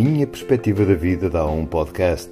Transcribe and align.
minha 0.00 0.28
perspectiva 0.28 0.86
da 0.86 0.94
vida 0.94 1.28
dá 1.28 1.44
um 1.44 1.66
podcast. 1.66 2.30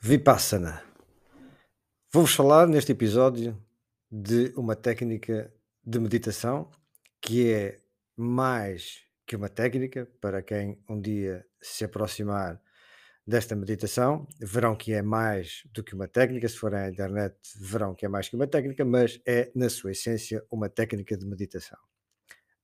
Vipassana. 0.00 0.82
Vou-vos 2.10 2.32
falar 2.34 2.66
neste 2.66 2.92
episódio 2.92 3.62
de 4.10 4.54
uma 4.56 4.74
técnica 4.74 5.52
de 5.84 6.00
meditação 6.00 6.70
que 7.20 7.52
é 7.52 7.82
mais 8.16 9.00
que 9.26 9.36
uma 9.36 9.50
técnica 9.50 10.08
para 10.18 10.40
quem 10.40 10.82
um 10.88 10.98
dia 10.98 11.44
se 11.60 11.84
aproximar 11.84 12.58
desta 13.26 13.54
meditação. 13.54 14.26
Verão 14.40 14.74
que 14.74 14.94
é 14.94 15.02
mais 15.02 15.64
do 15.74 15.84
que 15.84 15.94
uma 15.94 16.08
técnica, 16.08 16.48
se 16.48 16.56
for 16.56 16.74
à 16.74 16.88
internet, 16.88 17.36
verão 17.60 17.94
que 17.94 18.06
é 18.06 18.08
mais 18.08 18.30
que 18.30 18.34
uma 18.34 18.46
técnica, 18.46 18.82
mas 18.82 19.20
é, 19.26 19.52
na 19.54 19.68
sua 19.68 19.92
essência, 19.92 20.42
uma 20.50 20.70
técnica 20.70 21.18
de 21.18 21.26
meditação. 21.26 21.78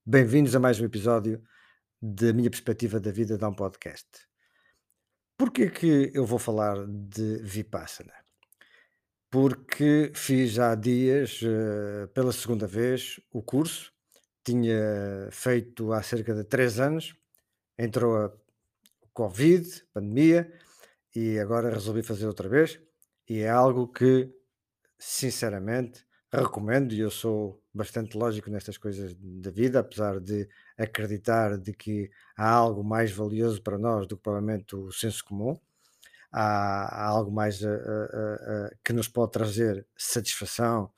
Bem-vindos 0.09 0.55
a 0.55 0.61
mais 0.61 0.79
um 0.79 0.85
episódio 0.85 1.43
da 2.01 2.33
minha 2.33 2.49
perspectiva 2.49 3.01
da 3.01 3.11
vida 3.11 3.37
da 3.37 3.49
um 3.49 3.53
podcast. 3.53 4.07
Porquê 5.37 5.69
que 5.69 6.13
eu 6.15 6.25
vou 6.25 6.39
falar 6.39 6.87
de 6.87 7.39
Vipassana? 7.43 8.13
Porque 9.29 10.13
fiz 10.15 10.61
há 10.61 10.77
dias, 10.77 11.41
uh, 11.43 12.07
pela 12.15 12.31
segunda 12.31 12.69
vez, 12.69 13.19
o 13.33 13.43
curso. 13.43 13.93
Tinha 14.45 15.29
feito 15.33 15.93
há 15.93 16.01
cerca 16.05 16.33
de 16.37 16.45
três 16.45 16.79
anos. 16.79 17.13
Entrou 17.77 18.17
a 18.17 18.33
Covid, 19.13 19.69
pandemia, 19.93 20.57
e 21.17 21.37
agora 21.41 21.75
resolvi 21.75 22.05
fazer 22.05 22.29
outra 22.29 22.49
vez. 22.49 22.81
E 23.29 23.41
é 23.41 23.51
algo 23.51 23.89
que, 23.89 24.33
sinceramente, 25.01 26.07
recomendo. 26.33 26.93
E 26.93 27.01
eu 27.01 27.11
sou 27.11 27.61
bastante 27.77 28.17
lógico 28.17 28.51
nestas 28.51 28.79
coisas 28.79 29.15
da 29.19 29.51
vida, 29.51 29.81
apesar 29.81 30.19
de 30.19 30.49
acreditar 30.77 31.59
de 31.59 31.73
que 31.73 32.11
há 32.37 32.49
algo 32.49 32.83
mais 32.83 33.13
valioso 33.13 33.63
para 33.63 33.79
nós 33.79 34.07
do 34.07 34.17
que 34.17 34.23
provavelmente 34.23 34.75
o 34.75 34.91
senso 34.91 35.25
comum. 35.25 35.59
Há, 36.33 37.03
há 37.03 37.07
algo 37.07 37.31
mais 37.31 37.63
uh, 37.63 37.69
uh, 37.69 37.71
uh, 37.71 38.79
que 38.85 38.93
nos 38.93 39.09
pode 39.09 39.33
trazer 39.33 39.87
satisfação, 39.97 40.91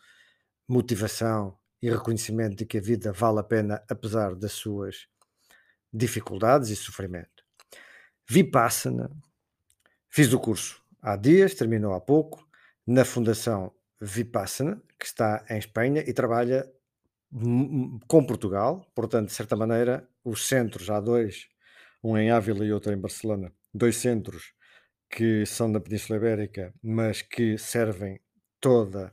motivação 0.67 1.57
e 1.83 1.91
reconhecimento 1.91 2.57
de 2.57 2.67
que 2.67 2.79
a 2.79 2.81
vida 2.81 3.13
vale 3.13 3.41
a 3.41 3.43
pena 3.43 3.83
apesar 3.89 4.35
das 4.35 4.53
suas 4.53 5.07
dificuldades 5.93 6.71
e 6.71 6.77
sofrimento. 6.77 7.45
Vipassana. 8.27 9.11
Fiz 10.09 10.33
o 10.33 10.41
curso 10.41 10.83
há 11.01 11.17
dias, 11.17 11.55
terminou 11.55 11.95
há 11.95 12.01
pouco, 12.01 12.47
na 12.87 13.05
Fundação 13.05 13.73
Vipassana, 14.01 14.81
que 14.99 15.07
está 15.07 15.45
em 15.51 15.59
Espanha 15.59 16.05
e 16.07 16.13
trabalha 16.13 16.71
com 18.07 18.25
Portugal. 18.25 18.87
Portanto, 18.95 19.29
de 19.29 19.35
certa 19.35 19.57
maneira, 19.57 20.09
os 20.25 20.47
centros, 20.47 20.91
há 20.91 21.01
dois, 21.01 21.49
um 22.03 22.17
em 22.17 22.31
Ávila 22.31 22.65
e 22.65 22.73
outro 22.73 22.93
em 22.93 22.99
Barcelona, 22.99 23.53
dois 23.73 23.97
centros 23.97 24.53
que 25.11 25.47
são 25.47 25.73
da 25.73 25.81
Península 25.81 26.19
Ibérica, 26.19 26.75
mas 26.83 27.23
que 27.23 27.57
servem 27.57 28.21
toda 28.61 29.13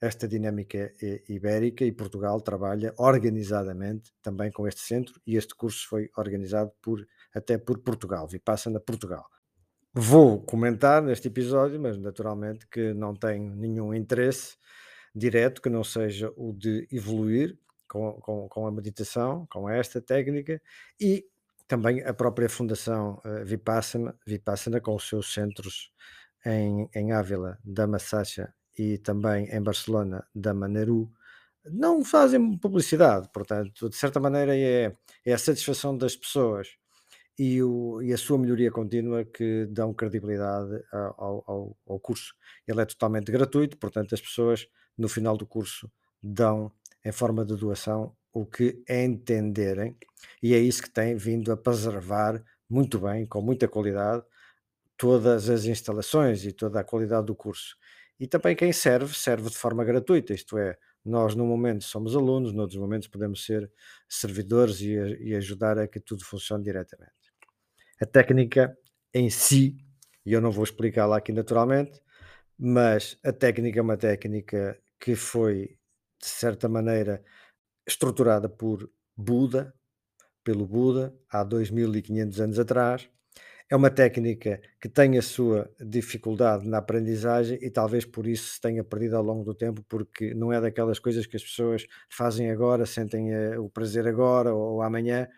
esta 0.00 0.26
dinâmica 0.26 0.92
ibérica 1.28 1.84
e 1.84 1.92
Portugal 1.92 2.40
trabalha 2.40 2.92
organizadamente 2.98 4.12
também 4.20 4.50
com 4.50 4.66
este 4.66 4.80
centro 4.80 5.20
e 5.24 5.36
este 5.36 5.54
curso 5.54 5.88
foi 5.88 6.10
organizado 6.16 6.72
por 6.82 7.06
até 7.32 7.56
por 7.56 7.78
Portugal, 7.78 8.26
Vipassana 8.26 8.80
Portugal. 8.80 9.24
Vou 9.94 10.40
comentar 10.40 11.02
neste 11.02 11.28
episódio, 11.28 11.78
mas 11.78 11.98
naturalmente 11.98 12.66
que 12.66 12.94
não 12.94 13.14
tenho 13.14 13.54
nenhum 13.54 13.92
interesse 13.92 14.56
direto 15.14 15.60
que 15.60 15.68
não 15.68 15.84
seja 15.84 16.32
o 16.34 16.50
de 16.54 16.88
evoluir 16.90 17.58
com, 17.86 18.14
com, 18.14 18.48
com 18.48 18.66
a 18.66 18.72
meditação, 18.72 19.46
com 19.50 19.68
esta 19.68 20.00
técnica 20.00 20.62
e 20.98 21.26
também 21.68 22.02
a 22.04 22.14
própria 22.14 22.48
Fundação 22.48 23.20
uh, 23.22 23.44
Vipassana, 23.44 24.16
Vipassana 24.26 24.80
com 24.80 24.94
os 24.94 25.06
seus 25.06 25.32
centros 25.34 25.92
em, 26.46 26.88
em 26.94 27.12
Ávila, 27.12 27.58
da 27.62 27.86
Massacha 27.86 28.50
e 28.78 28.96
também 28.96 29.46
em 29.54 29.62
Barcelona, 29.62 30.26
da 30.34 30.54
Maneru, 30.54 31.12
não 31.66 32.02
fazem 32.02 32.56
publicidade, 32.56 33.28
portanto, 33.30 33.90
de 33.90 33.96
certa 33.96 34.18
maneira 34.18 34.56
é, 34.56 34.96
é 35.24 35.32
a 35.34 35.38
satisfação 35.38 35.96
das 35.96 36.16
pessoas 36.16 36.78
e, 37.38 37.62
o, 37.62 38.02
e 38.02 38.12
a 38.12 38.18
sua 38.18 38.38
melhoria 38.38 38.70
contínua 38.70 39.24
que 39.24 39.66
dão 39.66 39.94
credibilidade 39.94 40.82
ao, 40.92 41.44
ao, 41.46 41.76
ao, 41.86 42.00
curso. 42.00 42.34
Ele 42.66 42.80
é 42.80 42.84
totalmente 42.84 43.32
gratuito, 43.32 43.76
portanto, 43.78 44.14
as 44.14 44.20
pessoas 44.20 44.68
no 44.96 45.08
final 45.08 45.36
do 45.36 45.46
curso 45.46 45.90
dão 46.22 46.70
em 47.04 47.12
forma 47.12 47.44
de 47.44 47.56
doação 47.56 48.14
o 48.32 48.46
que 48.46 48.82
entenderem, 48.88 49.96
e 50.42 50.54
é 50.54 50.58
isso 50.58 50.82
que 50.82 50.90
tem 50.90 51.16
vindo 51.16 51.52
a 51.52 51.56
preservar 51.56 52.42
muito 52.68 52.98
bem, 52.98 53.26
com 53.26 53.42
muita 53.42 53.68
qualidade, 53.68 54.24
todas 54.96 55.50
as 55.50 55.64
instalações 55.66 56.44
e 56.44 56.52
toda 56.52 56.80
a 56.80 56.84
qualidade 56.84 57.26
do 57.26 57.34
curso. 57.34 57.76
E 58.18 58.26
também 58.26 58.56
quem 58.56 58.72
serve, 58.72 59.14
serve 59.14 59.50
de 59.50 59.56
forma 59.56 59.84
gratuita, 59.84 60.32
isto 60.32 60.56
é, 60.56 60.78
nós, 61.04 61.34
no 61.34 61.44
momento, 61.44 61.84
somos 61.84 62.14
alunos, 62.14 62.52
noutros 62.52 62.78
momentos, 62.78 63.08
podemos 63.08 63.44
ser 63.44 63.70
servidores 64.08 64.80
e, 64.80 64.92
e 64.92 65.34
ajudar 65.34 65.76
a 65.78 65.88
que 65.88 66.00
tudo 66.00 66.24
funcione 66.24 66.62
diretamente. 66.62 67.21
A 68.02 68.06
técnica 68.06 68.76
em 69.14 69.30
si, 69.30 69.76
e 70.26 70.32
eu 70.32 70.40
não 70.40 70.50
vou 70.50 70.64
explicá-la 70.64 71.18
aqui 71.18 71.30
naturalmente, 71.30 72.00
mas 72.58 73.16
a 73.24 73.32
técnica 73.32 73.78
é 73.78 73.82
uma 73.82 73.96
técnica 73.96 74.76
que 74.98 75.14
foi, 75.14 75.78
de 76.20 76.28
certa 76.28 76.68
maneira, 76.68 77.22
estruturada 77.86 78.48
por 78.48 78.90
Buda, 79.16 79.72
pelo 80.42 80.66
Buda, 80.66 81.14
há 81.30 81.44
2500 81.44 82.40
anos 82.40 82.58
atrás, 82.58 83.08
é 83.70 83.76
uma 83.76 83.88
técnica 83.88 84.60
que 84.80 84.88
tem 84.88 85.16
a 85.16 85.22
sua 85.22 85.70
dificuldade 85.80 86.68
na 86.68 86.78
aprendizagem 86.78 87.56
e 87.62 87.70
talvez 87.70 88.04
por 88.04 88.26
isso 88.26 88.54
se 88.54 88.60
tenha 88.60 88.82
perdido 88.82 89.16
ao 89.16 89.22
longo 89.22 89.44
do 89.44 89.54
tempo, 89.54 89.80
porque 89.88 90.34
não 90.34 90.52
é 90.52 90.60
daquelas 90.60 90.98
coisas 90.98 91.24
que 91.24 91.36
as 91.36 91.44
pessoas 91.44 91.86
fazem 92.10 92.50
agora, 92.50 92.84
sentem 92.84 93.32
uh, 93.32 93.62
o 93.62 93.70
prazer 93.70 94.08
agora 94.08 94.52
ou 94.52 94.82
amanhã. 94.82 95.28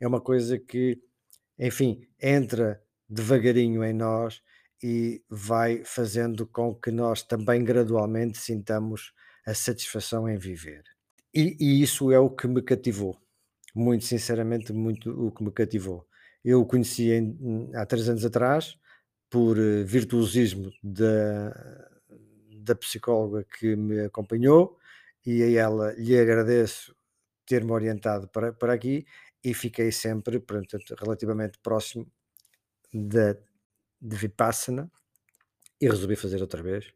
É 0.00 0.06
uma 0.06 0.20
coisa 0.20 0.56
que, 0.56 1.00
enfim, 1.58 2.06
entra 2.20 2.82
devagarinho 3.08 3.84
em 3.84 3.92
nós 3.92 4.42
e 4.82 5.22
vai 5.28 5.82
fazendo 5.84 6.46
com 6.46 6.74
que 6.74 6.90
nós 6.90 7.22
também 7.22 7.64
gradualmente 7.64 8.38
sintamos 8.38 9.12
a 9.46 9.54
satisfação 9.54 10.28
em 10.28 10.36
viver. 10.36 10.82
E, 11.34 11.56
e 11.60 11.82
isso 11.82 12.12
é 12.12 12.18
o 12.18 12.30
que 12.30 12.46
me 12.46 12.62
cativou, 12.62 13.16
muito 13.74 14.04
sinceramente, 14.04 14.72
muito 14.72 15.10
o 15.10 15.30
que 15.30 15.42
me 15.44 15.50
cativou 15.50 16.06
eu 16.46 16.60
o 16.60 16.66
conheci 16.66 17.10
em, 17.10 17.68
há 17.74 17.84
três 17.84 18.08
anos 18.08 18.24
atrás 18.24 18.78
por 19.28 19.58
eh, 19.58 19.82
virtuosismo 19.82 20.70
da, 20.80 21.50
da 22.58 22.76
psicóloga 22.76 23.44
que 23.58 23.74
me 23.74 24.04
acompanhou 24.04 24.78
e 25.26 25.42
a 25.42 25.50
ela 25.60 25.92
lhe 25.94 26.16
agradeço 26.16 26.94
ter-me 27.44 27.72
orientado 27.72 28.28
para, 28.28 28.52
para 28.52 28.72
aqui 28.74 29.04
e 29.46 29.54
fiquei 29.54 29.92
sempre 29.92 30.40
portanto, 30.40 30.96
relativamente 30.98 31.56
próximo 31.62 32.10
da, 32.92 33.34
de 34.00 34.16
Vipassana 34.16 34.90
e 35.80 35.88
resolvi 35.88 36.16
fazer 36.16 36.40
outra 36.40 36.60
vez 36.60 36.92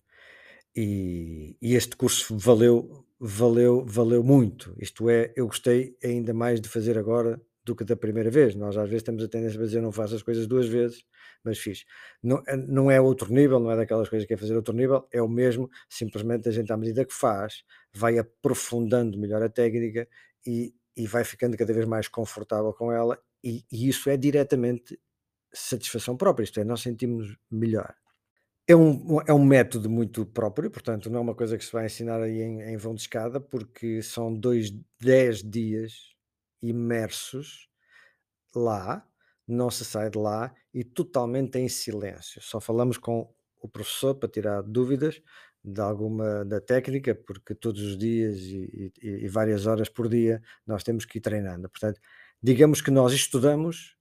e, 0.75 1.57
e, 1.63 1.77
este 1.77 1.97
curso 1.97 2.37
valeu 2.37 3.07
valeu 3.21 3.85
valeu 3.87 4.25
muito 4.25 4.75
isto 4.79 5.09
é 5.09 5.33
eu 5.37 5.47
gostei 5.47 5.97
ainda 6.03 6.35
mais 6.35 6.61
de 6.61 6.69
fazer 6.69 6.99
agora 6.99 7.41
do 7.65 7.77
que 7.77 7.85
da 7.85 7.97
primeira 7.97 8.31
vez. 8.31 8.55
Nós 8.55 8.77
às 8.77 8.89
vezes 8.89 9.03
temos 9.03 9.23
a 9.23 9.29
tendência 9.29 9.61
a 9.61 9.63
dizer 9.63 9.81
não 9.81 9.93
faço 9.93 10.15
as 10.15 10.23
coisas 10.23 10.47
duas 10.47 10.67
vezes, 10.67 11.05
mas 11.45 11.59
fiz. 11.59 11.85
Não, 12.23 12.43
não 12.67 12.91
é 12.91 13.01
outro 13.01 13.33
nível, 13.33 13.61
não 13.61 13.71
é 13.71 13.77
daquelas 13.77 14.09
coisas 14.09 14.27
que 14.27 14.35
é 14.35 14.37
fazer 14.37 14.57
outro 14.57 14.75
nível, 14.75 15.07
é 15.13 15.23
o 15.23 15.29
mesmo, 15.29 15.71
simplesmente 15.89 16.49
a 16.49 16.53
gente 16.53 16.73
à 16.73 16.77
medida 16.77 17.05
que 17.05 17.13
faz, 17.13 17.63
vai 17.95 18.19
aprofundando 18.19 19.19
melhor 19.19 19.43
a 19.43 19.49
técnica 19.49 20.09
e, 20.47 20.75
e 20.97 21.07
vai 21.07 21.25
ficando 21.25 21.57
cada 21.57 21.73
vez 21.73 21.87
mais 21.87 22.09
confortável 22.09 22.73
com 22.73 22.93
ela 22.93 23.19
e, 23.43 23.65
e 23.71 23.89
isso 23.89 24.11
é 24.11 24.17
diretamente 24.17 24.99
satisfação 25.53 26.17
própria, 26.17 26.45
isto 26.45 26.61
é, 26.61 26.65
nós 26.65 26.81
sentimos 26.81 27.37
melhor. 27.51 27.95
É 28.69 28.77
um, 28.77 29.21
é 29.27 29.33
um 29.33 29.45
método 29.45 29.91
muito 29.91 30.25
próprio, 30.25 30.71
portanto, 30.71 31.11
não 31.11 31.19
é 31.19 31.23
uma 31.23 31.35
coisa 31.35 31.59
que 31.59 31.65
se 31.65 31.73
vai 31.73 31.87
ensinar 31.87 32.23
aí 32.23 32.41
em, 32.41 32.63
em 32.63 32.77
vão 32.77 32.95
de 32.95 33.01
escada, 33.01 33.41
porque 33.41 34.01
são 34.03 34.33
dois, 34.33 34.71
dez 35.01 35.43
dias 35.43 36.15
imersos 36.63 37.69
lá, 38.55 39.05
não 39.47 39.71
se 39.71 39.85
sai 39.85 40.11
de 40.11 40.19
lá 40.19 40.55
e 40.73 40.85
totalmente 40.85 41.59
em 41.59 41.69
silêncio. 41.69 42.41
Só 42.41 42.61
falamos 42.61 42.97
com 42.97 43.33
o 43.61 43.69
professor 43.69 44.15
para 44.15 44.29
tirar 44.29 44.63
dúvidas 44.63 45.21
de 45.63 45.81
alguma 45.81 46.45
da 46.45 46.61
técnica, 46.61 47.15
porque 47.15 47.55
todos 47.55 47.83
os 47.83 47.99
dias 47.99 48.39
e, 48.39 48.93
e, 49.03 49.09
e, 49.25 49.29
várias 49.29 49.67
horas 49.67 49.89
por 49.89 50.09
dia 50.09 50.43
nós 50.67 50.83
temos 50.83 51.05
que 51.05 51.19
ir 51.19 51.21
treinando. 51.21 51.69
Portanto, 51.69 52.01
digamos 52.43 52.81
que 52.81 52.91
nós 52.91 53.13
estudamos 53.13 53.97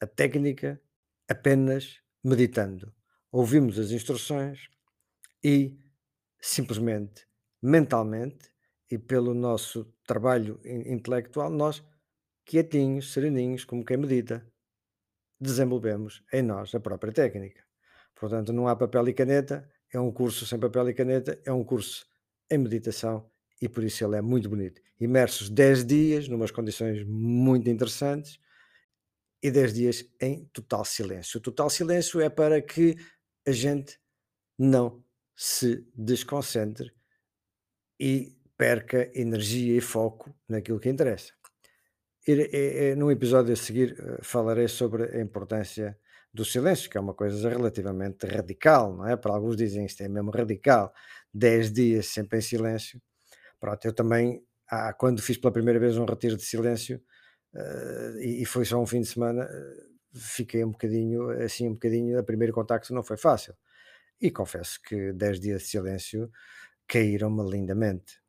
a 0.00 0.06
técnica 0.06 0.80
apenas 1.28 2.00
meditando. 2.24 2.92
Ouvimos 3.30 3.78
as 3.78 3.90
instruções 3.90 4.68
e 5.44 5.78
simplesmente, 6.40 7.26
mentalmente, 7.62 8.50
e 8.90 8.98
pelo 8.98 9.32
nosso 9.32 9.90
trabalho 10.06 10.60
intelectual, 10.64 11.48
nós, 11.48 11.82
quietinhos, 12.44 13.12
sereninhos, 13.12 13.64
como 13.64 13.84
quem 13.84 13.96
medita, 13.96 14.46
desenvolvemos 15.40 16.22
em 16.32 16.42
nós 16.42 16.74
a 16.74 16.80
própria 16.80 17.12
técnica. 17.12 17.64
Portanto, 18.14 18.52
não 18.52 18.68
há 18.68 18.76
papel 18.76 19.08
e 19.08 19.14
caneta, 19.14 19.68
é 19.92 20.00
um 20.00 20.10
curso 20.10 20.46
sem 20.46 20.58
papel 20.58 20.88
e 20.88 20.94
caneta, 20.94 21.40
é 21.44 21.52
um 21.52 21.64
curso 21.64 22.06
em 22.50 22.58
meditação 22.58 23.30
e 23.60 23.68
por 23.68 23.84
isso 23.84 24.04
ele 24.04 24.16
é 24.16 24.22
muito 24.22 24.48
bonito. 24.48 24.80
Imersos 25.00 25.48
10 25.48 25.84
dias, 25.84 26.28
numas 26.28 26.50
condições 26.50 27.04
muito 27.04 27.68
interessantes, 27.68 28.38
e 29.42 29.50
10 29.50 29.74
dias 29.74 30.04
em 30.20 30.44
total 30.52 30.84
silêncio. 30.84 31.38
O 31.38 31.42
total 31.42 31.68
silêncio 31.68 32.20
é 32.20 32.30
para 32.30 32.62
que 32.62 32.96
a 33.46 33.50
gente 33.50 33.98
não 34.56 35.04
se 35.34 35.84
desconcentre 35.94 36.92
e 37.98 38.36
perca 38.56 39.10
energia 39.14 39.76
e 39.76 39.80
foco 39.80 40.32
naquilo 40.48 40.78
que 40.78 40.88
interessa. 40.88 41.32
E, 42.26 42.32
e, 42.32 42.92
e, 42.92 42.94
num 42.94 43.10
episódio 43.10 43.52
a 43.52 43.56
seguir 43.56 43.96
eh, 43.98 44.18
falarei 44.22 44.68
sobre 44.68 45.16
a 45.16 45.20
importância 45.20 45.98
do 46.32 46.44
silêncio, 46.44 46.88
que 46.90 46.96
é 46.96 47.00
uma 47.00 47.14
coisa 47.14 47.48
relativamente 47.48 48.26
radical, 48.26 48.96
não 48.96 49.06
é? 49.08 49.16
Para 49.16 49.34
alguns 49.34 49.56
dizem 49.56 49.84
isto 49.84 50.02
é 50.02 50.08
mesmo 50.08 50.30
radical, 50.30 50.92
10 51.32 51.72
dias 51.72 52.06
sempre 52.06 52.38
em 52.38 52.42
silêncio. 52.42 53.00
Pronto, 53.60 53.84
eu 53.84 53.92
também, 53.92 54.42
ah, 54.70 54.92
quando 54.92 55.22
fiz 55.22 55.36
pela 55.36 55.52
primeira 55.52 55.78
vez 55.78 55.96
um 55.98 56.04
retiro 56.04 56.36
de 56.36 56.44
silêncio, 56.44 57.00
uh, 57.54 58.18
e, 58.18 58.42
e, 58.42 58.44
foi 58.46 58.64
só 58.64 58.80
um 58.80 58.86
fim 58.86 59.02
de 59.02 59.08
semana, 59.08 59.44
uh, 59.44 60.18
fiquei 60.18 60.64
um 60.64 60.70
bocadinho, 60.72 61.30
assim, 61.42 61.68
um 61.68 61.74
bocadinho, 61.74 62.18
a 62.18 62.22
primeiro 62.22 62.52
contacto 62.52 62.94
não 62.94 63.02
foi 63.02 63.16
fácil. 63.16 63.54
E 64.20 64.30
confesso 64.30 64.80
que 64.82 65.12
10 65.12 65.40
dias 65.40 65.62
de 65.62 65.68
silêncio 65.68 66.30
caíram-me 66.88 67.48
lindamente. 67.50 68.20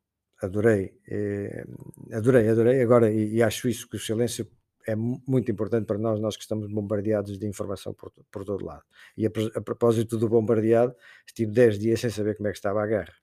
Adorei, 0.42 1.00
eh, 1.08 1.66
adorei, 2.12 2.50
adorei. 2.50 2.82
Agora, 2.82 3.12
e, 3.12 3.36
e, 3.36 3.44
acho 3.44 3.70
isso 3.70 3.88
que 3.90 3.96
o 3.96 4.00
silêncio 4.00 4.50
é 4.86 4.96
muito 4.96 5.52
importante 5.52 5.86
para 5.86 5.98
nós, 5.98 6.20
nós 6.20 6.36
que 6.36 6.44
estamos 6.44 6.68
bombardeados 6.68 7.38
de 7.38 7.48
informação 7.48 7.94
por, 7.94 8.12
por 8.32 8.44
todo 8.44 8.66
lado. 8.66 8.84
E 9.18 9.26
a, 9.26 9.30
a 9.56 9.62
propósito 9.62 10.18
do 10.18 10.28
bombardeado, 10.28 10.96
estive 11.26 11.52
10 11.52 11.80
dias 11.80 12.00
sem 12.00 12.10
saber 12.10 12.36
como 12.36 12.48
é 12.48 12.52
que 12.52 12.58
estava 12.58 12.84
a 12.84 12.88
guerra. 12.88 13.14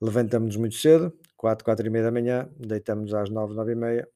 Levantamos-nos 0.00 0.56
muito 0.56 0.76
cedo, 0.76 1.12
4, 1.36 1.64
4 1.64 1.86
e 1.86 1.90
meia 1.90 2.04
da 2.04 2.10
manhã, 2.10 2.50
deitamos 2.56 3.12
às 3.12 3.28
9, 3.28 3.54
9 3.54 3.72
e 3.72 3.74
meia, 3.74 4.08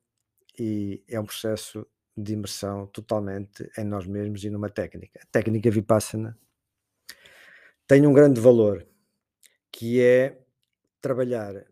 e 0.59 1.05
é 1.09 1.21
um 1.21 1.25
processo 1.25 1.87
de 2.17 2.33
imersão 2.33 2.87
totalmente 2.87 3.69
em 3.77 3.85
nós 3.85 4.07
mesmos 4.07 4.45
e 4.45 4.51
numa 4.51 4.71
técnica. 4.71 5.21
A 5.23 5.27
técnica 5.27 5.71
Vipassana 5.71 6.39
tem 7.87 8.07
um 8.07 8.13
grande 8.13 8.41
valor, 8.41 8.87
que 9.71 10.01
é 10.01 10.41
trabalhar 11.01 11.67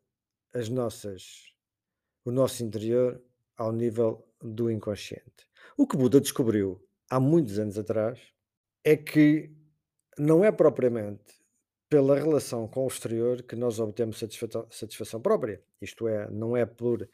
as 0.52 0.68
nossas, 0.68 1.54
o 2.24 2.30
nosso 2.30 2.62
interior 2.62 3.22
ao 3.56 3.72
nível 3.72 4.26
do 4.40 4.70
inconsciente. 4.70 5.46
O 5.76 5.86
que 5.86 5.96
Buda 5.96 6.20
descobriu 6.20 6.84
há 7.08 7.20
muitos 7.20 7.58
anos 7.58 7.78
atrás 7.78 8.18
é 8.84 8.96
que 8.96 9.50
não 10.18 10.44
é 10.44 10.50
propriamente 10.50 11.42
pela 11.88 12.18
relação 12.18 12.66
com 12.66 12.84
o 12.84 12.88
exterior 12.88 13.42
que 13.42 13.54
nós 13.54 13.78
obtemos 13.78 14.18
satisfação, 14.70 15.20
própria. 15.20 15.62
Isto 15.80 16.08
é, 16.08 16.30
não 16.30 16.56
é 16.56 16.64
por, 16.64 17.06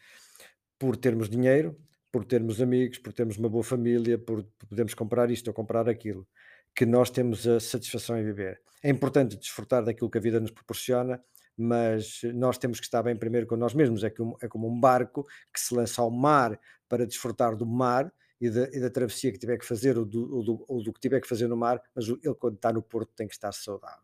por 0.78 0.96
termos 0.96 1.28
dinheiro, 1.28 1.76
por 2.12 2.24
termos 2.24 2.60
amigos, 2.62 2.98
por 2.98 3.12
termos 3.12 3.36
uma 3.36 3.48
boa 3.48 3.64
família, 3.64 4.16
por 4.16 4.44
podermos 4.68 4.94
comprar 4.94 5.30
isto 5.30 5.48
ou 5.48 5.54
comprar 5.54 5.88
aquilo, 5.88 6.26
que 6.74 6.86
nós 6.86 7.10
temos 7.10 7.46
a 7.46 7.58
satisfação 7.58 8.16
em 8.18 8.24
viver. 8.24 8.62
É 8.82 8.88
importante 8.88 9.36
desfrutar 9.36 9.84
daquilo 9.84 10.08
que 10.08 10.18
a 10.18 10.20
vida 10.20 10.38
nos 10.38 10.52
proporciona, 10.52 11.20
mas 11.58 12.20
nós 12.34 12.56
temos 12.56 12.78
que 12.78 12.86
estar 12.86 13.02
bem 13.02 13.16
primeiro 13.16 13.44
com 13.44 13.56
nós 13.56 13.74
mesmos. 13.74 14.04
É, 14.04 14.10
como, 14.10 14.38
é 14.40 14.46
como 14.46 14.68
um 14.68 14.78
barco 14.78 15.26
que 15.52 15.58
se 15.58 15.74
lança 15.74 16.00
ao 16.00 16.08
mar 16.08 16.58
para 16.88 17.04
desfrutar 17.04 17.56
do 17.56 17.66
mar 17.66 18.12
e 18.40 18.48
da, 18.48 18.68
e 18.68 18.80
da 18.80 18.88
travessia 18.88 19.32
que 19.32 19.38
tiver 19.38 19.58
que 19.58 19.66
fazer 19.66 19.98
ou 19.98 20.04
do, 20.04 20.36
ou, 20.36 20.44
do, 20.44 20.64
ou 20.68 20.82
do, 20.82 20.92
que 20.92 21.00
tiver 21.00 21.20
que 21.20 21.26
fazer 21.26 21.48
no 21.48 21.56
mar, 21.56 21.82
mas 21.92 22.06
ele, 22.06 22.34
quando 22.38 22.54
está 22.54 22.72
no 22.72 22.80
porto, 22.80 23.12
tem 23.16 23.26
que 23.26 23.34
estar 23.34 23.50
saudável. 23.50 23.98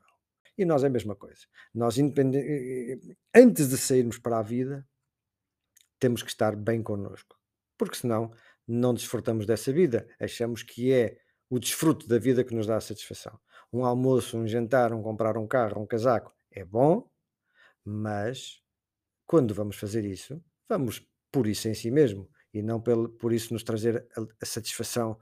E 0.58 0.64
nós 0.64 0.82
é 0.82 0.88
a 0.88 0.90
mesma 0.90 1.14
coisa. 1.14 1.46
Nós, 1.72 1.96
antes 3.32 3.68
de 3.68 3.78
sairmos 3.78 4.18
para 4.18 4.38
a 4.38 4.42
vida, 4.42 4.84
temos 6.00 6.22
que 6.22 6.30
estar 6.30 6.56
bem 6.56 6.82
connosco, 6.82 7.36
porque 7.78 7.96
senão 7.96 8.32
não 8.66 8.92
desfrutamos 8.92 9.46
dessa 9.46 9.72
vida. 9.72 10.08
Achamos 10.18 10.64
que 10.64 10.92
é 10.92 11.18
o 11.48 11.60
desfruto 11.60 12.08
da 12.08 12.18
vida 12.18 12.42
que 12.42 12.54
nos 12.54 12.66
dá 12.66 12.76
a 12.76 12.80
satisfação. 12.80 13.38
Um 13.72 13.84
almoço, 13.84 14.36
um 14.36 14.46
jantar, 14.46 14.92
um 14.92 15.02
comprar 15.02 15.36
um 15.36 15.46
carro, 15.46 15.80
um 15.80 15.86
casaco 15.86 16.34
é 16.50 16.64
bom, 16.64 17.08
mas 17.84 18.60
quando 19.26 19.54
vamos 19.54 19.76
fazer 19.76 20.04
isso, 20.04 20.42
vamos 20.68 21.06
por 21.30 21.46
isso 21.46 21.68
em 21.68 21.74
si 21.74 21.90
mesmo 21.90 22.28
e 22.52 22.62
não 22.62 22.80
pelo, 22.80 23.08
por 23.08 23.32
isso 23.32 23.52
nos 23.52 23.64
trazer 23.64 24.06
a, 24.16 24.20
a 24.40 24.46
satisfação 24.46 25.18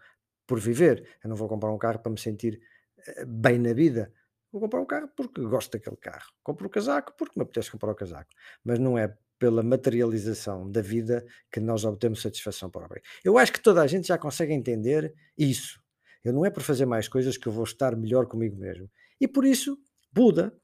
por 0.47 0.61
viver. 0.61 1.19
Eu 1.25 1.31
não 1.31 1.37
vou 1.37 1.49
comprar 1.49 1.73
um 1.73 1.79
carro 1.79 1.99
para 1.99 2.13
me 2.13 2.19
sentir 2.19 2.61
uh, 2.99 3.27
bem 3.27 3.59
na 3.59 3.73
vida. 3.73 4.13
Vou 4.53 4.61
comprar 4.61 4.81
um 4.81 4.87
carro 4.87 5.09
porque 5.17 5.41
gosto 5.41 5.73
daquele 5.73 5.97
carro. 5.97 6.31
Compro 6.43 6.67
o 6.67 6.71
casaco 6.71 7.15
porque 7.17 7.33
me 7.39 7.43
apetece 7.43 7.71
comprar 7.71 7.93
o 7.93 7.95
casaco. 7.95 8.31
Mas 8.63 8.79
não 8.79 8.99
é 8.99 9.17
pela 9.39 9.63
materialização 9.63 10.71
da 10.71 10.83
vida 10.83 11.25
que 11.51 11.59
nós 11.59 11.85
obtemos 11.85 12.21
satisfação 12.21 12.71
própria. 12.71 13.03
Eu 13.25 13.39
acho 13.39 13.53
que 13.53 13.61
toda 13.61 13.83
a 13.83 13.87
gente 13.87 14.09
já 14.09 14.19
consegue 14.19 14.53
entender 14.53 15.15
isso. 15.37 15.81
Eu 16.23 16.33
não 16.33 16.45
é 16.45 16.51
por 16.51 16.63
fazer 16.63 16.87
mais 16.87 17.09
coisas 17.09 17.37
que 17.37 17.49
eu 17.49 17.53
vou 17.53 17.65
estar 17.65 17.97
melhor 17.97 18.27
comigo 18.27 18.57
mesmo. 18.57 18.89
E 19.21 19.27
por 19.27 19.45
isso, 19.45 19.77
Buda, 20.13 20.55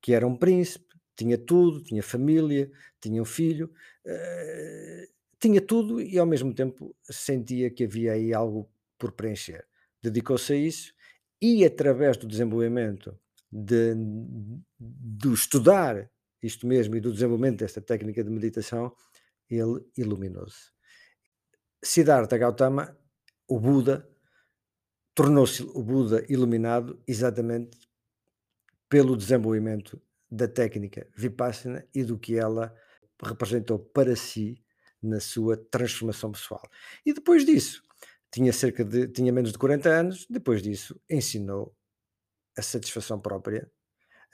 que 0.00 0.12
era 0.12 0.26
um 0.26 0.36
príncipe, 0.36 0.87
tinha 1.18 1.36
tudo, 1.36 1.82
tinha 1.82 2.02
família, 2.02 2.70
tinha 3.00 3.20
um 3.20 3.24
filho, 3.24 3.72
uh, 4.06 5.12
tinha 5.40 5.60
tudo 5.60 6.00
e 6.00 6.16
ao 6.16 6.26
mesmo 6.26 6.54
tempo 6.54 6.94
sentia 7.02 7.70
que 7.70 7.84
havia 7.84 8.12
aí 8.12 8.32
algo 8.32 8.70
por 8.96 9.10
preencher. 9.12 9.66
Dedicou-se 10.00 10.52
a 10.52 10.56
isso 10.56 10.94
e 11.42 11.64
através 11.64 12.16
do 12.16 12.26
desenvolvimento 12.26 13.18
de, 13.50 13.94
do 14.78 15.34
estudar 15.34 16.08
isto 16.40 16.68
mesmo 16.68 16.94
e 16.94 17.00
do 17.00 17.12
desenvolvimento 17.12 17.58
desta 17.58 17.80
técnica 17.80 18.22
de 18.22 18.30
meditação, 18.30 18.94
ele 19.50 19.84
iluminou-se. 19.96 20.70
Siddhartha 21.82 22.38
Gautama, 22.38 22.96
o 23.48 23.58
Buda, 23.58 24.08
tornou-se 25.14 25.64
o 25.64 25.82
Buda 25.82 26.24
iluminado 26.28 27.02
exatamente 27.08 27.76
pelo 28.88 29.16
desenvolvimento 29.16 30.00
da 30.30 30.46
técnica 30.46 31.06
Vipassana 31.16 31.86
e 31.94 32.04
do 32.04 32.18
que 32.18 32.36
ela 32.36 32.74
representou 33.22 33.78
para 33.78 34.14
si 34.14 34.62
na 35.02 35.20
sua 35.20 35.56
transformação 35.56 36.32
pessoal. 36.32 36.62
E 37.04 37.12
depois 37.12 37.44
disso, 37.44 37.82
tinha 38.30 38.52
cerca 38.52 38.84
de 38.84 39.08
tinha 39.08 39.32
menos 39.32 39.52
de 39.52 39.58
40 39.58 39.88
anos, 39.88 40.26
depois 40.28 40.62
disso 40.62 41.00
ensinou 41.08 41.74
a 42.56 42.62
satisfação 42.62 43.20
própria, 43.20 43.70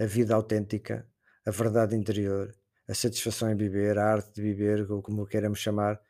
a 0.01 0.07
vida 0.07 0.35
autêntica, 0.35 1.09
a 1.47 1.51
verdade 1.51 1.95
interior, 1.95 2.55
a 2.89 2.95
satisfação 2.95 3.51
em 3.51 3.57
viver, 3.57 3.99
a 3.99 4.13
arte 4.13 4.33
de 4.35 4.43
viver, 4.43 4.91
ou 4.91 5.03
como 5.03 5.27
queiramos 5.27 5.59
chamar, 5.59 6.01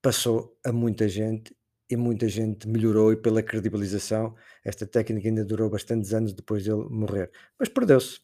passou 0.00 0.58
a 0.64 0.72
muita 0.72 1.08
gente 1.08 1.54
e 1.88 1.96
muita 1.96 2.28
gente 2.28 2.68
melhorou 2.68 3.12
e 3.12 3.16
pela 3.16 3.42
credibilização, 3.42 4.34
esta 4.64 4.86
técnica 4.86 5.28
ainda 5.28 5.44
durou 5.44 5.68
bastantes 5.68 6.14
anos 6.14 6.32
depois 6.32 6.64
dele 6.64 6.86
morrer, 6.88 7.30
mas 7.58 7.68
perdeu-se 7.68 8.20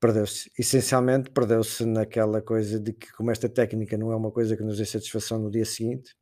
perdeu-se. 0.00 0.50
Essencialmente, 0.58 1.30
perdeu-se 1.30 1.84
naquela 1.84 2.40
coisa 2.40 2.78
de 2.78 2.92
que, 2.92 3.12
como 3.12 3.30
esta 3.30 3.48
técnica 3.48 3.96
não 3.96 4.12
é 4.12 4.16
uma 4.16 4.30
coisa 4.30 4.56
que 4.56 4.62
nos 4.62 4.78
dê 4.78 4.84
satisfação 4.84 5.38
no 5.38 5.50
dia 5.50 5.64
seguinte, 5.64 6.14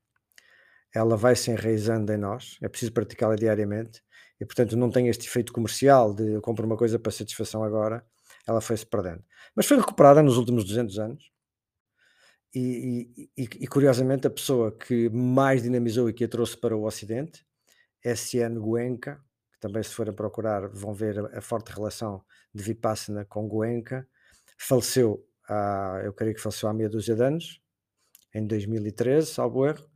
ela 0.95 1.17
vai 1.17 1.37
se 1.37 1.51
enraizando 1.51 2.13
em 2.13 2.17
nós, 2.17 2.57
é 2.63 2.69
preciso 2.69 2.93
praticá-la 2.93 3.37
diariamente, 3.37 4.03
e 4.41 4.47
portanto 4.47 4.77
não 4.77 4.91
tem 4.91 5.09
este 5.09 5.27
efeito 5.27 5.53
comercial 5.53 6.15
de 6.15 6.33
eu 6.35 6.41
compro 6.41 6.67
uma 6.67 6.77
coisa 6.77 6.99
para 6.99 7.13
satisfação 7.13 7.63
agora, 7.63 8.05
ela 8.47 8.61
foi-se 8.61 8.87
perdendo. 8.87 9.23
Mas 9.55 9.67
foi 9.67 9.77
recuperada 9.77 10.23
nos 10.23 10.37
últimos 10.39 10.65
200 10.65 10.99
anos, 10.99 11.31
e, 12.55 13.29
e, 13.37 13.43
e, 13.43 13.67
curiosamente 13.67 14.27
a 14.27 14.31
pessoa 14.31 14.73
que 14.73 15.11
mais 15.11 15.63
dinamizou 15.63 16.09
e 16.09 16.15
que 16.15 16.25
a 16.25 16.29
trouxe 16.29 16.57
para 16.57 16.75
o 16.75 16.87
Ocidente, 16.87 17.45
S.N. 18.03 18.59
Goenka, 18.59 19.23
que 19.57 19.61
também 19.61 19.83
se 19.83 19.91
forem 19.91 20.15
procurar 20.15 20.69
vão 20.69 20.93
ver 20.93 21.19
a, 21.35 21.41
forte 21.41 21.73
relação 21.73 22.23
de 22.55 22.63
Vipassana 22.63 23.25
com 23.25 23.49
Goenka, 23.49 24.07
faleceu 24.59 25.27
há, 25.49 26.03
eu 26.05 26.13
creio 26.13 26.35
que 26.35 26.41
faleceu 26.41 26.69
há 26.69 26.75
meia 26.75 26.89
dúzia 26.89 27.17
de 27.17 27.23
anos, 27.23 27.61
em 28.35 28.47
2013, 28.47 29.27
salvo 29.29 29.67
erro, 29.67 29.89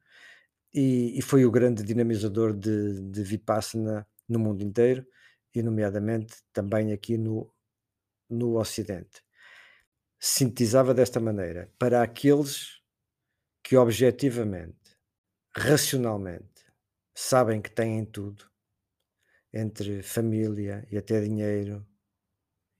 e, 0.73 1.19
e 1.19 1.23
foi 1.23 1.45
o 1.45 1.50
grande 1.50 1.83
dinamizador 1.83 2.55
de, 2.55 3.02
de 3.11 3.23
Vipassana 3.23 4.07
no 4.29 4.38
mundo 4.38 4.62
inteiro, 4.62 5.07
e 5.55 5.62
nomeadamente 5.62 6.37
também 6.52 6.93
aqui 6.93 7.19
no, 7.19 7.52
no 8.29 8.59
Ocidente. 8.59 9.23
Sintetizava 10.19 10.95
desta 10.95 11.21
maneira: 11.21 11.71
para 11.79 12.02
aqueles 12.02 12.81
que 13.62 13.76
objetivamente, 13.76 14.97
racionalmente, 15.55 16.64
sabem 17.14 17.61
que 17.61 17.71
têm 17.71 18.05
tudo, 18.05 18.50
entre 19.52 20.02
família 20.02 20.87
e 20.90 20.97
até 20.99 21.21
dinheiro, 21.21 21.87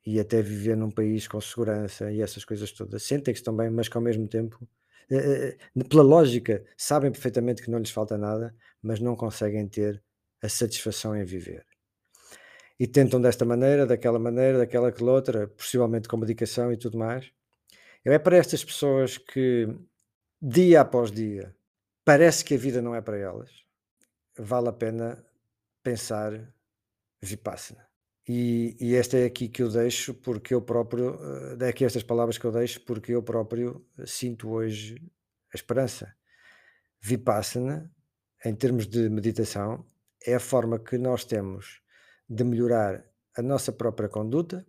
e 0.05 0.19
até 0.19 0.41
viver 0.41 0.77
num 0.77 0.91
país 0.91 1.29
com 1.29 1.41
segurança 1.41 2.11
e 2.11 2.21
essas 2.23 2.45
coisas 2.45 2.73
todas. 2.73 3.03
Sentem-se 3.03 3.43
também, 3.43 3.71
mas 3.71 3.89
que 3.89 3.97
ao 3.97 4.03
mesmo 4.03 4.27
tempo, 4.27 4.67
eh, 5.11 5.57
eh, 5.77 5.85
pela 5.85 6.03
lógica, 6.03 6.65
sabem 6.77 7.11
perfeitamente 7.11 7.63
que 7.63 7.71
não 7.71 7.79
lhes 7.79 7.91
falta 7.91 8.17
nada, 8.17 8.55
mas 8.83 9.01
não 9.01 9.15
conseguem 9.15 9.69
ter 9.69 10.03
a 10.43 10.49
satisfação 10.49 11.15
em 11.17 11.25
viver. 11.25 11.67
E 12.79 12.87
tentam 12.87 13.21
desta 13.21 13.45
maneira, 13.45 13.87
daquela 13.87 14.19
maneira, 14.19 14.59
daquela 14.59 14.89
aquela 14.89 15.13
outra, 15.13 15.49
possivelmente 15.49 16.09
com 16.09 16.17
medicação 16.17 16.73
e 16.73 16.77
tudo 16.79 16.97
mais. 16.97 17.31
É 18.05 18.19
para 18.19 18.39
estas 18.39 18.65
pessoas 18.65 19.19
que, 19.19 19.69
dia 20.41 20.81
após 20.81 21.13
dia, 21.13 21.55
parece 22.05 22.43
que 22.43 22.55
a 22.55 22.59
vida 22.59 22.81
não 22.81 22.95
é 22.95 23.03
para 23.03 23.19
elas, 23.19 23.51
vale 24.39 24.69
a 24.69 24.73
pena 24.73 25.23
pensar 25.83 26.33
Vipassana. 27.23 27.87
E, 28.29 28.77
e 28.81 28.95
esta 28.95 29.19
é 29.19 29.25
aqui 29.25 29.49
que 29.49 29.63
eu 29.63 29.69
deixo, 29.69 30.15
porque 30.15 30.55
eu 30.55 30.63
próprio, 30.63 31.19
é 31.61 31.69
aqui 31.69 31.85
estas 31.85 32.03
palavras 32.03 32.39
que 32.39 32.45
eu 32.45 32.53
deixo, 32.53 32.81
porque 32.85 33.13
eu 33.13 33.23
próprio 33.23 33.85
sinto 34.07 34.51
hoje 34.51 35.03
a 35.53 35.57
esperança. 35.57 36.15
Vipassana, 37.01 37.91
em 38.45 38.55
termos 38.55 38.87
de 38.87 39.09
meditação, 39.09 39.87
é 40.25 40.35
a 40.35 40.41
forma 40.41 40.79
que 40.79 40.99
nós 40.99 41.25
temos 41.25 41.83
de 42.29 42.45
melhorar 42.45 43.05
a 43.37 43.43
nossa 43.43 43.73
própria 43.73 44.09
conduta, 44.09 44.67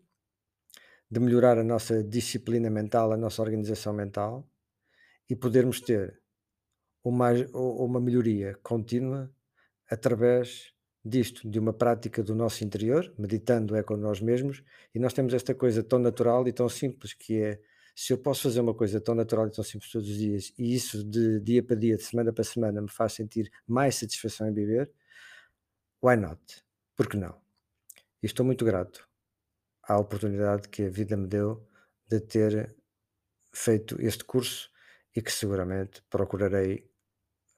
de 1.10 1.20
melhorar 1.20 1.58
a 1.58 1.63
nossa 1.63 2.03
disciplina 2.03 2.70
mental, 2.70 3.12
a 3.12 3.17
nossa 3.17 3.41
organização 3.41 3.93
mental 3.93 4.50
e 5.29 5.36
podermos 5.36 5.81
ter 5.81 6.22
uma, 7.03 7.31
uma 7.53 8.00
melhoria 8.00 8.58
contínua 8.63 9.29
através 9.89 10.74
disto, 11.03 11.50
de 11.50 11.60
uma 11.60 11.74
prática 11.74 12.24
do 12.24 12.36
nosso 12.36 12.63
interior, 12.63 13.13
meditando 13.17 13.75
é 13.75 13.84
com 13.84 13.98
nós 13.98 14.20
mesmos, 14.22 14.63
e 14.93 15.00
nós 15.00 15.13
temos 15.13 15.34
esta 15.34 15.53
coisa 15.55 15.84
tão 15.84 16.00
natural 16.00 16.48
e 16.48 16.53
tão 16.53 16.70
simples 16.70 17.13
que 17.13 17.41
é 17.41 17.60
se 17.96 18.13
eu 18.13 18.17
posso 18.17 18.43
fazer 18.43 18.62
uma 18.62 18.74
coisa 18.74 19.01
tão 19.01 19.13
natural 19.13 19.48
e 19.48 19.51
tão 19.51 19.63
simples 19.63 19.91
todos 19.91 20.10
os 20.10 20.17
dias, 20.17 20.53
e 20.58 20.74
isso 20.74 21.03
de 21.03 21.39
dia 21.41 21.62
para 21.62 21.75
dia, 21.75 21.98
de 21.98 22.03
semana 22.03 22.31
para 22.31 22.43
semana, 22.43 22.81
me 22.81 22.89
faz 22.89 23.13
sentir 23.13 23.51
mais 23.67 23.96
satisfação 23.96 24.48
em 24.48 24.53
viver, 24.53 24.91
why 26.01 26.15
not? 26.15 26.39
Por 26.96 27.08
que 27.10 27.17
não? 27.17 27.39
E 28.22 28.25
estou 28.25 28.46
muito 28.46 28.63
grato 28.63 29.08
à 29.84 29.98
oportunidade 29.98 30.70
que 30.70 30.84
a 30.84 30.89
vida 30.89 31.17
me 31.17 31.27
deu 31.27 31.67
de 32.08 32.20
ter 32.20 32.75
feito 33.51 34.01
este 34.01 34.24
curso 34.24 34.70
e 35.15 35.22
que 35.22 35.31
seguramente 35.31 36.01
procurarei 36.10 36.89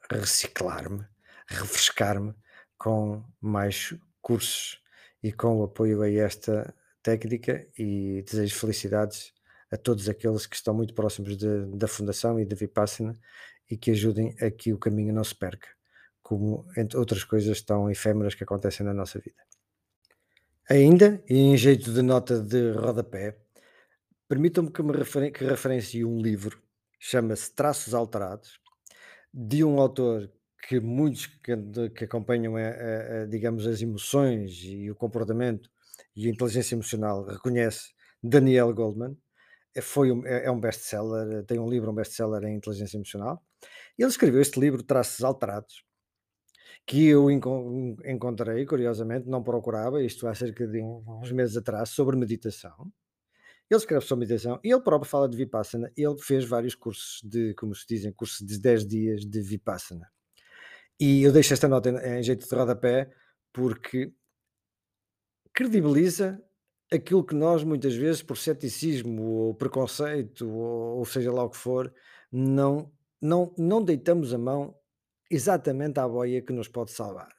reciclar-me, 0.09 1.05
refrescar-me 1.47 2.33
com 2.83 3.23
mais 3.39 3.95
cursos 4.21 4.81
e 5.23 5.31
com 5.31 5.61
o 5.61 5.63
apoio 5.63 6.01
a 6.01 6.11
esta 6.11 6.75
técnica 7.01 7.65
e 7.79 8.21
desejo 8.23 8.55
felicidades 8.55 9.33
a 9.71 9.77
todos 9.77 10.09
aqueles 10.09 10.45
que 10.45 10.57
estão 10.57 10.73
muito 10.73 10.93
próximos 10.93 11.37
de, 11.37 11.65
da 11.77 11.87
Fundação 11.87 12.37
e 12.41 12.45
da 12.45 12.57
Vipassana 12.57 13.17
e 13.71 13.77
que 13.77 13.91
ajudem 13.91 14.35
a 14.41 14.51
que 14.51 14.73
o 14.73 14.77
caminho 14.77 15.13
não 15.13 15.23
se 15.23 15.33
perca, 15.33 15.69
como 16.21 16.67
entre 16.75 16.97
outras 16.97 17.23
coisas 17.23 17.61
tão 17.61 17.89
efêmeras 17.89 18.35
que 18.35 18.43
acontecem 18.43 18.85
na 18.85 18.93
nossa 18.93 19.17
vida. 19.17 19.41
Ainda, 20.69 21.23
e 21.29 21.37
em 21.37 21.55
jeito 21.55 21.89
de 21.89 22.01
nota 22.01 22.37
de 22.37 22.73
rodapé, 22.73 23.37
permitam-me 24.27 24.69
que, 24.69 24.83
me 24.83 24.91
referen 24.91 25.31
que 25.31 25.45
referencie 25.45 26.03
um 26.03 26.19
livro, 26.19 26.61
chama-se 26.99 27.49
Traços 27.55 27.93
Alterados, 27.93 28.59
de 29.33 29.63
um 29.63 29.79
autor 29.79 30.29
que 30.67 30.79
muitos 30.79 31.25
que, 31.25 31.55
que 31.95 32.05
acompanham, 32.05 32.55
a, 32.55 32.61
a, 32.61 33.21
a, 33.23 33.25
digamos, 33.25 33.67
as 33.67 33.81
emoções 33.81 34.63
e 34.63 34.89
o 34.89 34.95
comportamento 34.95 35.69
e 36.15 36.27
a 36.27 36.29
inteligência 36.29 36.75
emocional 36.75 37.25
reconhece, 37.25 37.93
Daniel 38.21 38.73
Goldman, 38.73 39.17
é, 39.75 39.81
foi 39.81 40.11
um, 40.11 40.25
é, 40.25 40.45
é 40.45 40.51
um 40.51 40.59
best-seller, 40.59 41.43
tem 41.45 41.59
um 41.59 41.69
livro, 41.69 41.91
um 41.91 41.95
best-seller 41.95 42.43
em 42.43 42.55
inteligência 42.55 42.97
emocional. 42.97 43.43
Ele 43.97 44.09
escreveu 44.09 44.41
este 44.41 44.59
livro, 44.59 44.83
Traços 44.83 45.23
Alterados, 45.23 45.83
que 46.85 47.07
eu 47.07 47.29
encontrei, 47.31 48.65
curiosamente, 48.65 49.27
não 49.27 49.43
procurava, 49.43 50.03
isto 50.03 50.27
há 50.27 50.35
cerca 50.35 50.67
de 50.67 50.81
uns 50.81 51.31
meses 51.31 51.57
atrás, 51.57 51.89
sobre 51.89 52.17
meditação. 52.17 52.91
Ele 53.69 53.79
escreve 53.79 54.05
sobre 54.05 54.25
meditação 54.25 54.59
e 54.63 54.71
ele 54.71 54.81
próprio 54.81 55.09
fala 55.09 55.27
de 55.27 55.37
Vipassana. 55.37 55.91
Ele 55.97 56.17
fez 56.21 56.45
vários 56.45 56.75
cursos 56.75 57.21
de, 57.23 57.53
como 57.55 57.73
se 57.73 57.85
dizem, 57.87 58.11
cursos 58.11 58.45
de 58.45 58.59
10 58.59 58.87
dias 58.87 59.21
de 59.21 59.41
Vipassana. 59.41 60.12
E 60.99 61.23
eu 61.23 61.31
deixo 61.31 61.53
esta 61.53 61.67
nota 61.67 61.89
em, 61.89 62.19
em 62.19 62.23
jeito 62.23 62.47
de 62.47 62.55
rodapé 62.55 63.11
porque 63.51 64.13
credibiliza 65.53 66.41
aquilo 66.91 67.23
que 67.23 67.35
nós 67.35 67.63
muitas 67.63 67.95
vezes, 67.95 68.21
por 68.21 68.37
ceticismo 68.37 69.23
ou 69.23 69.55
preconceito, 69.55 70.49
ou, 70.49 70.97
ou 70.97 71.05
seja 71.05 71.31
lá 71.31 71.43
o 71.43 71.49
que 71.49 71.57
for, 71.57 71.93
não, 72.31 72.91
não, 73.21 73.53
não 73.57 73.83
deitamos 73.83 74.33
a 74.33 74.37
mão 74.37 74.75
exatamente 75.29 75.99
à 75.99 76.07
boia 76.07 76.41
que 76.41 76.53
nos 76.53 76.67
pode 76.67 76.91
salvar, 76.91 77.29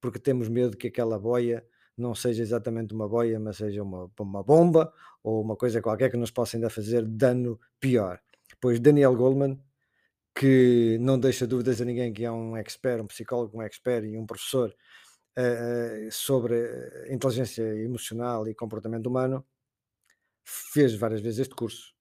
porque 0.00 0.18
temos 0.18 0.48
medo 0.48 0.76
que 0.76 0.88
aquela 0.88 1.18
boia 1.18 1.64
não 1.96 2.14
seja 2.14 2.42
exatamente 2.42 2.92
uma 2.92 3.08
boia, 3.08 3.38
mas 3.38 3.56
seja 3.58 3.82
uma, 3.82 4.10
uma 4.18 4.42
bomba 4.42 4.92
ou 5.22 5.40
uma 5.42 5.56
coisa 5.56 5.80
qualquer 5.80 6.10
que 6.10 6.16
nos 6.16 6.30
possa 6.30 6.56
ainda 6.56 6.68
fazer 6.68 7.06
dano 7.06 7.58
pior. 7.78 8.20
Pois 8.60 8.80
Daniel 8.80 9.14
Goldman, 9.14 9.58
que 10.34 10.98
não 11.00 11.18
deixa 11.18 11.46
dúvidas 11.46 11.80
a 11.80 11.84
ninguém 11.84 12.12
que 12.12 12.24
é 12.24 12.30
um 12.30 12.56
expert, 12.56 13.00
um 13.02 13.06
psicólogo, 13.06 13.58
um 13.58 13.62
expert 13.62 14.04
e 14.06 14.18
um 14.18 14.26
professor 14.26 14.74
uh, 15.38 16.10
sobre 16.10 16.56
inteligência 17.08 17.62
emocional 17.62 18.48
e 18.48 18.54
comportamento 18.54 19.06
humano, 19.06 19.46
fez 20.44 20.94
várias 20.94 21.20
vezes 21.20 21.40
este 21.40 21.54
curso 21.54 21.94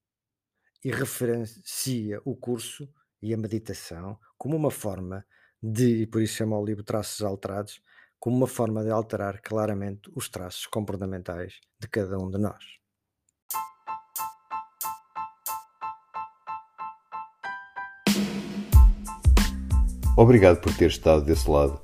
e 0.84 0.92
referencia 0.92 2.20
o 2.26 2.36
curso 2.36 2.92
e 3.22 3.34
a 3.34 3.38
meditação 3.38 4.20
como 4.38 4.58
uma 4.58 4.72
forma 4.72 5.26
de, 5.62 6.02
e 6.02 6.08
por 6.08 6.22
isso 6.22 6.36
chama 6.36 6.60
o 6.60 6.66
livro 6.66 6.84
Traços 6.84 7.22
Alterados, 7.22 7.82
como 8.20 8.36
uma 8.36 8.48
forma 8.48 8.84
de 8.84 8.90
alterar 8.90 9.42
claramente 9.42 10.12
os 10.16 10.28
traços 10.28 10.66
comportamentais 10.66 11.60
de 11.80 11.88
cada 11.88 12.18
um 12.18 12.30
de 12.30 12.38
nós. 12.38 12.83
Obrigado 20.16 20.62
por 20.62 20.74
ter 20.74 20.88
estado 20.90 21.24
desse 21.24 21.50
lado 21.50 21.80